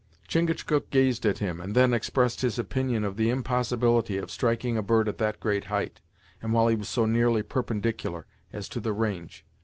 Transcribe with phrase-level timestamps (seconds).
[0.27, 4.81] Chingachgook gazed at him, and then expressed his opinion of the impossibility of striking a
[4.81, 6.01] bird at that great height,
[6.41, 9.45] and while he was so nearly perpendicular, as to the range.